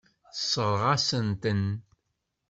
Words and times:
Tessṛeɣ-asent-ten. 0.33 1.65